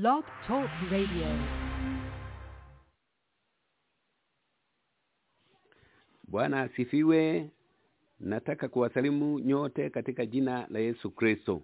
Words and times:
Blog 0.00 0.24
Talk 0.48 0.70
Radio. 0.90 1.26
Bwana 6.28 6.60
asifiwe. 6.60 7.50
Nataka 8.20 8.68
kuwasalimu 8.68 9.38
nyote 9.38 9.90
katika 9.90 10.26
jina 10.26 10.66
la 10.70 10.78
Yesu 10.78 11.10
Kristo. 11.10 11.62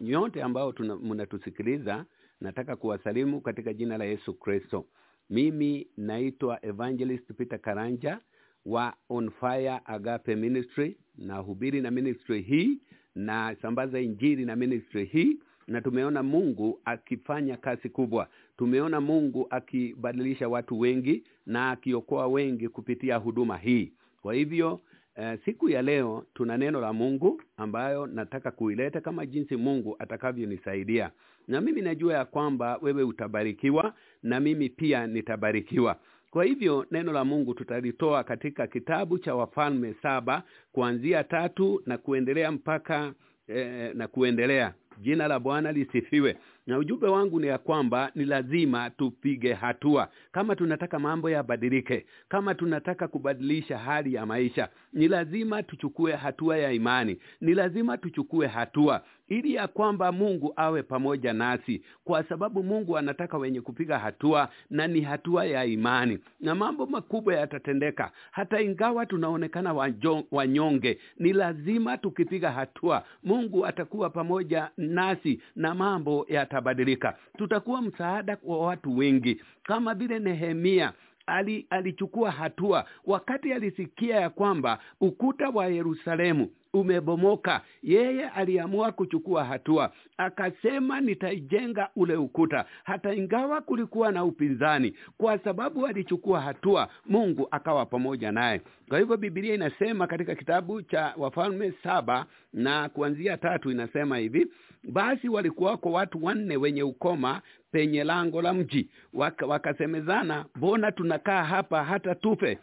Nyote 0.00 0.42
ambao 0.42 0.74
mnatusikiliza, 1.02 2.04
nataka 2.40 2.76
kuwasalimu 2.76 3.40
katika 3.40 3.72
jina 3.72 3.98
la 3.98 4.04
Yesu 4.04 4.34
Kristo. 4.34 4.86
Mimi 5.30 5.88
naitwa 5.96 6.64
Evangelist 6.66 7.32
Peter 7.34 7.60
Karanja 7.60 8.20
wa 8.66 8.94
On 9.08 9.30
Fire 9.30 9.80
Agape 9.84 10.36
Ministry, 10.36 10.96
na 11.18 11.36
hubiri 11.38 11.80
na 11.80 11.90
ministry 11.90 12.42
hii 12.42 12.78
na 13.14 13.56
sambaza 13.62 14.00
injili 14.00 14.44
na 14.44 14.56
ministry 14.56 15.04
hii, 15.04 15.40
na 15.68 15.80
tumeona 15.80 16.22
Mungu 16.22 16.80
akifanya 16.84 17.56
kazi 17.56 17.88
kubwa. 17.88 18.28
Tumeona 18.56 19.00
Mungu 19.00 19.46
akibadilisha 19.50 20.48
watu 20.48 20.80
wengi 20.80 21.24
na 21.46 21.70
akiokoa 21.70 22.26
wengi 22.26 22.68
kupitia 22.68 23.16
huduma 23.16 23.56
hii. 23.56 23.92
Kwa 24.22 24.34
hivyo 24.34 24.80
eh, 25.16 25.38
siku 25.44 25.68
ya 25.68 25.82
leo 25.82 26.24
tuna 26.34 26.56
neno 26.56 26.80
la 26.80 26.92
Mungu 26.92 27.42
ambayo 27.56 28.06
nataka 28.06 28.50
kuileta 28.50 29.00
kama 29.00 29.26
jinsi 29.26 29.56
Mungu 29.56 29.96
atakavyonisaidia, 29.98 31.10
na 31.48 31.60
mimi 31.60 31.80
najua 31.82 32.14
ya 32.14 32.24
kwamba 32.24 32.78
wewe 32.82 33.02
utabarikiwa 33.02 33.94
na 34.22 34.40
mimi 34.40 34.68
pia 34.68 35.06
nitabarikiwa. 35.06 35.96
Kwa 36.30 36.44
hivyo 36.44 36.86
neno 36.90 37.12
la 37.12 37.24
Mungu 37.24 37.54
tutalitoa 37.54 38.24
katika 38.24 38.66
kitabu 38.66 39.18
cha 39.18 39.34
Wafalme 39.34 39.94
saba 40.02 40.42
kuanzia 40.72 41.24
tatu 41.24 41.82
na 41.86 41.98
kuendelea 41.98 42.52
mpaka 42.52 43.12
eh, 43.48 43.94
na 43.94 44.08
kuendelea. 44.08 44.74
Jina 45.00 45.28
la 45.28 45.38
Bwana 45.40 45.72
lisifiwe. 45.72 46.36
Na 46.66 46.78
ujumbe 46.78 47.06
wangu 47.06 47.40
ni 47.40 47.46
ya 47.46 47.58
kwamba 47.58 48.10
ni 48.14 48.24
lazima 48.24 48.90
tupige 48.90 49.52
hatua 49.52 50.08
kama 50.32 50.56
tunataka 50.56 50.98
mambo 50.98 51.30
yabadilike, 51.30 52.06
kama 52.28 52.54
tunataka 52.54 53.08
kubadilisha 53.08 53.78
hali 53.78 54.14
ya 54.14 54.26
maisha, 54.26 54.68
ni 54.92 55.08
lazima 55.08 55.62
tuchukue 55.62 56.12
hatua 56.12 56.58
ya 56.58 56.72
imani, 56.72 57.18
ni 57.40 57.54
lazima 57.54 57.98
tuchukue 57.98 58.46
hatua 58.46 59.02
ili 59.28 59.54
ya 59.54 59.68
kwamba 59.68 60.12
Mungu 60.12 60.52
awe 60.56 60.82
pamoja 60.82 61.32
nasi, 61.32 61.82
kwa 62.04 62.22
sababu 62.24 62.62
Mungu 62.62 62.98
anataka 62.98 63.38
wenye 63.38 63.60
kupiga 63.60 63.98
hatua, 63.98 64.48
na 64.70 64.86
ni 64.86 65.00
hatua 65.00 65.44
ya 65.46 65.64
imani, 65.64 66.18
na 66.40 66.54
mambo 66.54 66.86
makubwa 66.86 67.34
yatatendeka. 67.34 68.12
Hata 68.30 68.60
ingawa 68.60 69.06
tunaonekana 69.06 69.92
wanyonge, 70.30 70.98
ni 71.18 71.32
lazima 71.32 71.98
tukipiga 71.98 72.50
hatua, 72.52 73.04
Mungu 73.24 73.66
atakuwa 73.66 74.10
pamoja 74.10 74.70
nasi 74.90 75.40
na 75.56 75.74
mambo 75.74 76.26
yatabadilika. 76.28 77.16
Tutakuwa 77.38 77.82
msaada 77.82 78.36
kwa 78.36 78.66
watu 78.66 78.96
wengi, 78.96 79.42
kama 79.62 79.94
vile 79.94 80.18
Nehemia 80.18 80.92
ali, 81.26 81.66
alichukua 81.70 82.30
hatua 82.30 82.84
wakati 83.06 83.52
alisikia 83.52 84.16
ya 84.20 84.30
kwamba 84.30 84.78
ukuta 85.00 85.48
wa 85.48 85.66
Yerusalemu 85.66 86.50
umebomoka. 86.74 87.60
Yeye 87.82 88.28
aliamua 88.28 88.92
kuchukua 88.92 89.44
hatua, 89.44 89.92
akasema 90.16 91.00
nitaijenga 91.00 91.88
ule 91.96 92.16
ukuta, 92.16 92.64
hata 92.84 93.14
ingawa 93.14 93.60
kulikuwa 93.60 94.12
na 94.12 94.24
upinzani. 94.24 94.94
Kwa 95.18 95.38
sababu 95.38 95.86
alichukua 95.86 96.40
hatua, 96.40 96.88
Mungu 97.06 97.48
akawa 97.50 97.86
pamoja 97.86 98.32
naye. 98.32 98.60
Kwa 98.88 98.98
hivyo 98.98 99.16
Biblia 99.16 99.54
inasema 99.54 100.06
katika 100.06 100.34
kitabu 100.34 100.82
cha 100.82 101.14
Wafalme 101.16 101.72
saba 101.82 102.26
na 102.52 102.88
kuanzia 102.88 103.36
tatu 103.36 103.70
inasema 103.70 104.18
hivi: 104.18 104.46
basi 104.84 105.28
walikuwako 105.28 105.92
watu 105.92 106.24
wanne 106.24 106.56
wenye 106.56 106.82
ukoma 106.82 107.42
penye 107.72 108.04
lango 108.04 108.42
la 108.42 108.54
mji, 108.54 108.88
Waka, 109.12 109.46
wakasemezana, 109.46 110.44
mbona 110.54 110.92
tunakaa 110.92 111.44
hapa 111.44 111.84
hata 111.84 112.14
tufe? 112.14 112.58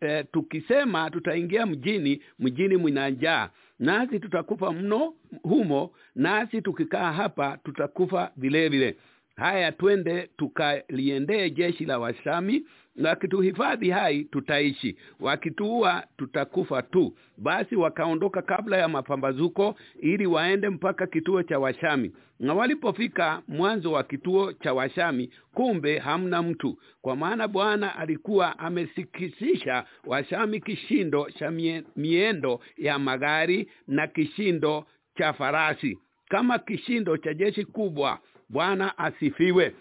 Eh, 0.00 0.24
tukisema 0.32 1.10
tutaingia 1.10 1.66
mjini, 1.66 2.22
mjini 2.38 2.76
mna 2.76 3.10
njaa, 3.10 3.50
nasi 3.78 4.20
tutakufa 4.20 4.72
mno 4.72 5.14
humo, 5.42 5.90
nasi 6.14 6.62
tukikaa 6.62 7.12
hapa 7.12 7.58
tutakufa 7.64 8.30
vile 8.36 8.68
vile. 8.68 8.96
Haya, 9.36 9.72
twende 9.72 10.28
tukaliendee 10.36 11.50
jeshi 11.50 11.84
la 11.84 11.98
Washami, 11.98 12.66
wakituhifadhi 13.04 13.90
hai 13.90 14.24
tutaishi, 14.24 14.96
wakituua 15.20 16.04
tutakufa 16.16 16.82
tu. 16.82 17.14
Basi 17.38 17.76
wakaondoka 17.76 18.42
kabla 18.42 18.76
ya 18.76 18.88
mapambazuko, 18.88 19.74
ili 20.00 20.26
waende 20.26 20.68
mpaka 20.68 21.06
kituo 21.06 21.42
cha 21.42 21.58
Washami. 21.58 22.12
Na 22.40 22.54
walipofika 22.54 23.42
mwanzo 23.48 23.92
wa 23.92 24.02
kituo 24.04 24.52
cha 24.52 24.74
Washami, 24.74 25.30
kumbe 25.54 25.98
hamna 25.98 26.42
mtu, 26.42 26.78
kwa 27.00 27.16
maana 27.16 27.48
Bwana 27.48 27.96
alikuwa 27.96 28.58
amesikisisha 28.58 29.84
Washami 30.06 30.60
kishindo 30.60 31.30
cha 31.30 31.50
mie- 31.50 31.84
miendo 31.96 32.60
ya 32.76 32.98
magari 32.98 33.68
na 33.88 34.06
kishindo 34.06 34.86
cha 35.18 35.32
farasi, 35.32 35.98
kama 36.28 36.58
kishindo 36.58 37.16
cha 37.16 37.34
jeshi 37.34 37.64
kubwa. 37.64 38.18
Bwana 38.48 38.98
asifiwe. 38.98 39.74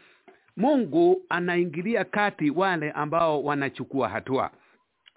Mungu 0.58 1.22
anaingilia 1.30 2.06
kati 2.06 2.50
wale 2.50 2.92
ambao 2.92 3.44
wanachukua 3.44 4.10
hatua. 4.10 4.52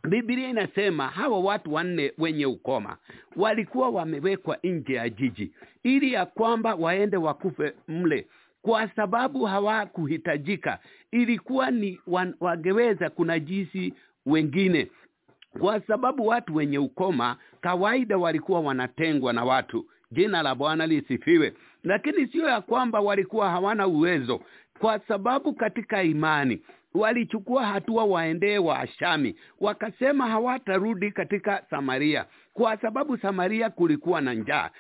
Biblia 0.09 0.49
inasema 0.49 1.09
hawa 1.09 1.41
watu 1.41 1.75
wanne 1.75 2.13
wenye 2.19 2.47
ukoma 2.47 2.97
walikuwa 3.37 3.89
wamewekwa 3.89 4.59
nje 4.63 4.95
ya 4.95 5.09
jiji 5.09 5.53
ili 5.83 6.13
ya 6.13 6.27
kwamba 6.27 6.75
waende 6.75 7.17
wakufe 7.17 7.73
mle, 7.89 8.27
kwa 8.63 8.89
sababu 8.89 9.45
hawakuhitajika. 9.45 10.79
Ilikuwa 11.13 11.71
ni 11.71 12.01
wan- 12.07 12.35
wangeweza 12.41 13.11
kunajisi 13.11 13.95
wengine, 14.27 14.91
kwa 15.61 15.81
sababu 15.81 16.27
watu 16.27 16.55
wenye 16.55 16.79
ukoma 16.79 17.37
kawaida 17.61 18.19
walikuwa 18.19 18.61
wanatengwa 18.61 19.33
na 19.33 19.45
watu. 19.45 19.87
Jina 20.13 20.43
la 20.43 20.55
Bwana 20.55 20.87
lisifiwe. 20.87 21.55
Lakini 21.85 22.27
sio 22.27 22.49
ya 22.49 22.61
kwamba 22.61 23.01
walikuwa 23.01 23.51
hawana 23.51 23.87
uwezo, 23.87 24.41
kwa 24.81 24.99
sababu 25.09 25.55
katika 25.55 26.03
imani 26.03 26.61
walichukua 26.95 27.67
hatua 27.67 28.05
waendee 28.05 28.59
Waashami, 28.59 29.37
wakasema 29.61 30.27
hawatarudi 30.29 31.11
katika 31.11 31.63
Samaria. 31.71 32.25
Kwa 32.53 32.77
sababu 32.77 33.17
Samaria 33.19 33.71
kulikuwa 33.71 34.21
na 34.21 34.35
njaa. 34.35 34.71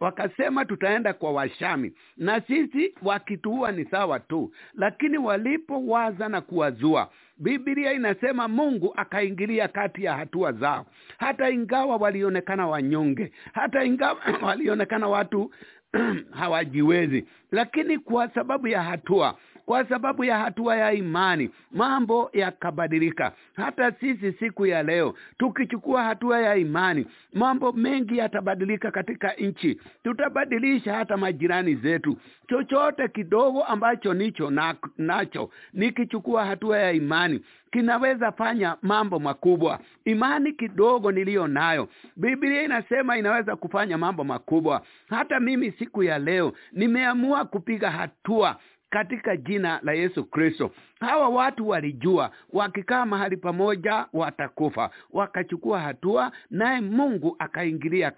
Wakasema 0.00 0.64
tutaenda 0.64 1.12
kwa 1.12 1.32
Washami 1.32 1.92
na 2.16 2.40
sisi 2.40 2.94
wakituua 3.02 3.72
ni 3.72 3.84
sawa 3.84 4.20
tu. 4.20 4.52
Lakini 4.74 5.18
walipowaza 5.18 6.28
na 6.28 6.40
kuwazua, 6.40 7.10
Biblia 7.38 7.92
inasema 7.92 8.48
Mungu 8.48 8.92
akaingilia 8.96 9.68
kati 9.68 10.04
ya 10.04 10.16
hatua 10.16 10.52
zao, 10.52 10.86
hata 11.18 11.50
ingawa 11.50 11.96
walionekana 11.96 12.66
wanyonge, 12.66 13.32
hata 13.52 13.84
ingawa 13.84 14.18
walionekana 14.46 15.08
watu 15.08 15.50
hawajiwezi, 16.40 17.24
lakini 17.52 17.98
kwa 17.98 18.28
sababu 18.34 18.68
ya 18.68 18.82
hatua 18.82 19.38
kwa 19.68 19.84
sababu 19.88 20.24
ya 20.24 20.38
hatua 20.38 20.76
ya 20.76 20.92
imani 20.92 21.50
mambo 21.72 22.30
yakabadilika. 22.32 23.32
Hata 23.56 23.92
sisi 23.92 24.32
siku 24.32 24.66
ya 24.66 24.82
leo 24.82 25.14
tukichukua 25.38 26.02
hatua 26.04 26.40
ya 26.40 26.56
imani, 26.56 27.06
mambo 27.34 27.72
mengi 27.72 28.18
yatabadilika 28.18 28.90
katika 28.90 29.32
nchi. 29.32 29.80
Tutabadilisha 30.04 30.94
hata 30.94 31.16
majirani 31.16 31.74
zetu. 31.74 32.16
Chochote 32.48 33.08
kidogo 33.08 33.62
ambacho 33.64 34.14
nicho 34.14 34.50
na, 34.50 34.74
nacho 34.98 35.50
nikichukua 35.72 36.44
hatua 36.46 36.78
ya 36.78 36.92
imani 36.92 37.40
kinaweza 37.72 38.32
fanya 38.32 38.76
mambo 38.82 39.18
makubwa. 39.18 39.80
Imani 40.04 40.52
kidogo 40.52 41.12
niliyo 41.12 41.46
nayo, 41.46 41.88
Biblia 42.16 42.62
inasema 42.62 43.18
inaweza 43.18 43.56
kufanya 43.56 43.98
mambo 43.98 44.24
makubwa. 44.24 44.82
Hata 45.08 45.40
mimi 45.40 45.72
siku 45.72 46.02
ya 46.02 46.18
leo 46.18 46.52
nimeamua 46.72 47.44
kupiga 47.44 47.90
hatua 47.90 48.56
katika 48.90 49.36
jina 49.36 49.80
la 49.82 49.92
Yesu 49.92 50.24
Kristo. 50.24 50.70
Hawa 51.00 51.28
watu 51.28 51.68
walijua 51.68 52.30
wakikaa 52.52 53.06
mahali 53.06 53.36
pamoja 53.36 54.06
watakufa, 54.12 54.90
wakachukua 55.10 55.80
hatua, 55.80 56.32
naye 56.50 56.80
Mungu 56.80 57.36
akaingilia 57.38 58.10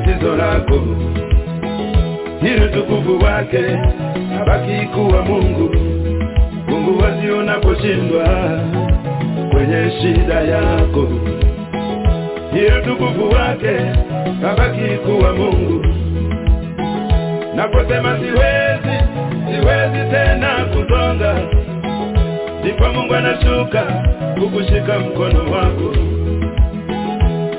tatizo 0.00 0.36
lako, 0.36 0.80
ili 2.42 2.64
utukufu 2.64 3.24
wake 3.24 3.58
abaki 4.40 4.86
kuwa 4.94 5.22
Mungu. 5.22 5.74
Mungu 6.68 7.02
wazi 7.02 7.30
unaposhindwa 7.30 8.24
kwenye 9.50 9.90
shida 10.00 10.34
yako 10.40 11.08
ili 12.52 12.72
utukufu 12.82 13.28
wake 13.34 13.76
abaki 14.52 14.96
kuwa 15.06 15.32
Mungu. 15.32 15.84
Naposema 17.54 18.18
siwezi, 18.18 18.98
siwezi 19.46 20.10
tena 20.10 20.48
kusonga, 20.64 21.34
ndipo 22.60 22.88
Mungu 22.92 23.14
anashuka 23.14 23.82
kukushika 24.40 24.98
mkono 24.98 25.38
wako. 25.52 25.94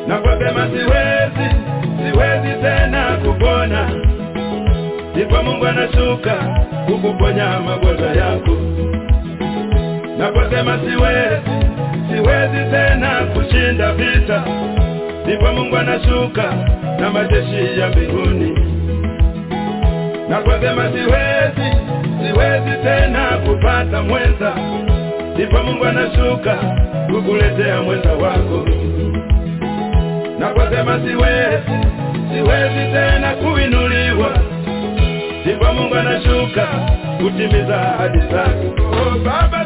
Naposema 0.07 0.67
siwezi, 0.67 1.55
siwezi 2.17 2.61
tena 2.61 3.17
kupona, 3.25 3.89
ndipo 5.15 5.43
Mungu 5.43 5.65
anashuka 5.67 6.33
kukuponya 6.85 7.59
magonjwa 7.59 8.07
yako. 8.07 8.57
Naposema 10.17 10.79
siwezi, 10.79 11.49
siwezi 12.09 12.71
tena 12.71 13.09
kushinda 13.33 13.93
vita, 13.93 14.43
ndipo 15.25 15.53
Mungu 15.53 15.77
anashuka 15.77 16.53
na 16.99 17.09
majeshi 17.09 17.79
ya 17.79 17.89
mbinguni. 17.89 18.51
Naposema 20.29 20.83
siwezi, 20.91 21.75
siwezi 22.23 22.71
tena 22.83 23.25
kupata 23.45 24.01
mwenza, 24.01 24.53
ndipo 25.33 25.63
Mungu 25.63 25.85
anashuka 25.85 26.55
kukuletea 27.13 27.81
mwenza 27.81 28.13
wako. 28.13 28.65
Naposema 30.39 30.99
siwezi, 30.99 31.86
siwezi 32.37 32.91
tena 32.93 33.33
kuinuliwa, 33.35 34.29
ndipo 35.41 35.73
Mungu 35.73 35.95
anashuka 35.95 36.67
kutimiza 37.17 37.81
ahadi 37.93 38.19
zake. 38.19 38.81
Oh, 38.83 39.19
Baba 39.25 39.56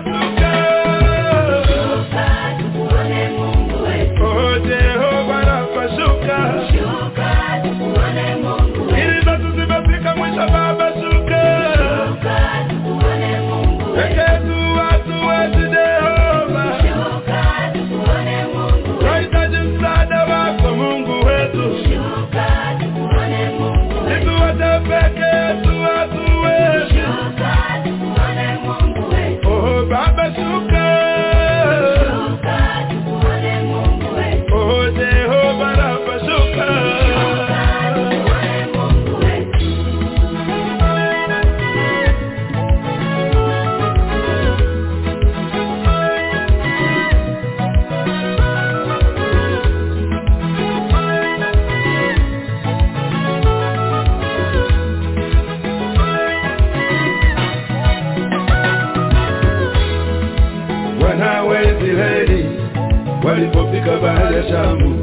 walipofika 63.31 63.97
bahari 63.97 64.35
ya 64.35 64.43
Shamu, 64.49 64.95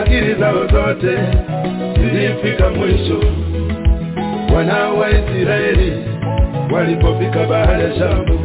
akili 0.00 0.34
zao 0.34 0.66
zote 0.66 1.18
zilifika 2.00 2.70
mwisho. 2.70 3.20
Wana 4.56 4.88
wa 4.90 5.10
Israeli 5.10 5.92
walipofika 6.72 7.44
bahari 7.46 7.82
ya 7.84 7.94
Shamu, 7.94 8.38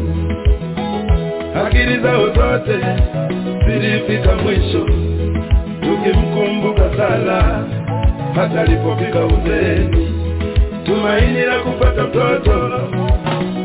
akili 1.65 1.99
zao 1.99 2.25
zote 2.25 2.79
zilifika 3.67 4.35
mwisho. 4.35 4.85
Tukimkumbuka 5.81 6.97
Sala 6.97 7.65
hata 8.35 8.61
alipofika 8.61 9.25
uzeeni, 9.25 10.07
tumaini 10.85 11.41
la 11.41 11.59
kupata 11.59 12.03
mtoto 12.03 12.69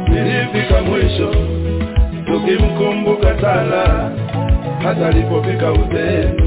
lilifika 0.08 0.82
mwisho 0.82 1.30
tukimkumbuka 2.28 3.40
Sala 3.40 4.10
hata 4.82 5.06
alipofika 5.06 5.72
uzeeni, 5.72 6.42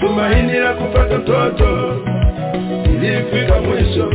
tumaini 0.00 0.52
la 0.52 0.72
kupata 0.74 1.18
mtoto 1.18 1.96
ilifika 2.84 3.60
mwisho. 3.60 4.12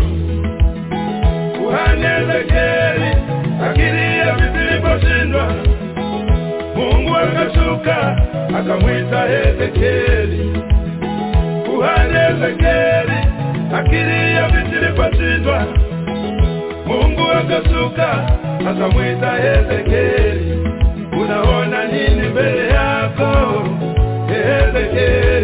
Kuhani 1.57 2.05
Ezekieli 2.05 3.15
akilia 3.69 4.35
viliposhindwa, 4.35 5.53
Mungu 6.75 7.15
akashuka 7.15 8.17
akamwita 8.59 9.25
Ezekieli. 9.29 10.61
Kuhani 11.65 12.13
Ezekieli 12.29 13.17
akilia 13.75 14.47
viliposhindwa, 14.47 15.65
Mungu 16.85 17.21
akashuka 17.31 18.27
akamwita 18.69 19.31
Ezekieli. 19.53 20.60
naona 21.31 21.85
nini 21.85 22.27
mbele 22.29 22.67
yako 22.67 23.31
ee 24.29 24.71
pekee 24.73 25.40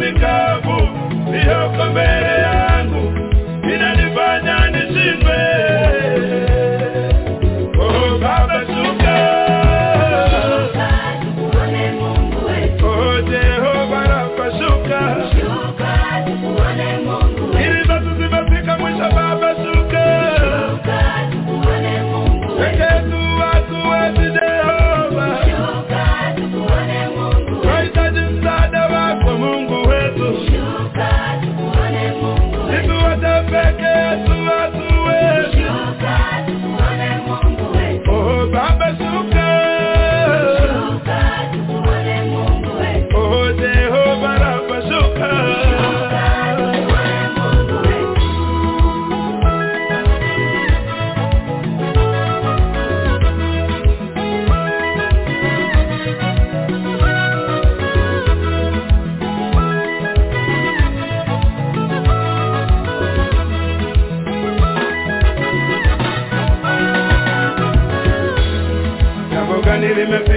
bikaavu 0.00 0.76
bihoko 1.32 1.82
mbere 1.92 2.43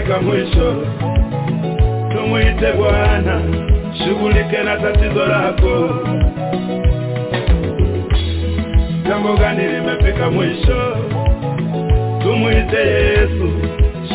limefika 0.07 0.21
mwisho 0.21 0.75
tumwite 2.11 2.71
bwana 2.77 3.41
shughulike 3.97 4.63
na 4.63 4.77
tatizo 4.77 5.25
lako. 5.25 5.89
Jambo 9.07 9.33
gani 9.37 9.63
limefika 9.67 10.29
mwisho? 10.31 10.97
Tumwite 12.21 12.77
yesu 12.77 13.51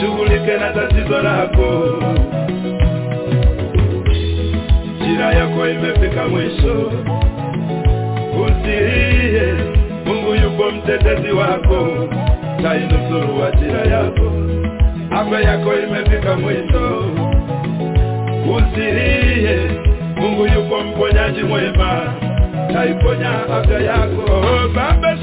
shughulike 0.01 0.57
na 0.57 0.71
tatizo 0.71 1.23
lako. 1.23 1.99
Jira 5.07 5.33
yako 5.33 5.69
imefika 5.69 6.29
mwisho. 6.29 6.93
Usilie 8.45 9.55
mungu 10.07 10.35
yupo 10.35 10.71
mtetezi 10.71 11.33
wako. 11.33 11.89
Tainusuru 12.63 13.45
ajira 13.45 13.97
yako 13.97 14.12
afya 15.23 15.41
yako 15.41 15.75
imefika 15.75 16.37
mwisho. 16.37 17.05
Usilie 18.57 19.71
mungu 20.17 20.47
yupo 20.47 20.81
mponyaji 20.85 21.43
mwema 21.43 22.15
taiponya 22.73 23.31
afya 23.57 23.79
yako. 23.81 24.33
Oh, 24.33 24.69
Baba 24.75 25.17